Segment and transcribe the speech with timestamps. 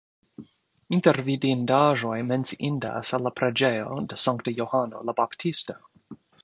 [0.97, 5.81] Inter vidindaĵoj menciindas la preĝejo de Sankta Johano la Baptisto.